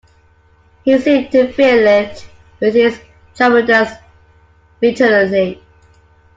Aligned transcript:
He 0.83 0.97
seemed 0.97 1.31
to 1.31 1.53
fill 1.53 1.87
it 1.87 2.27
with 2.59 2.73
his 2.73 2.99
tremendous 3.35 3.93
vitality. 4.81 5.61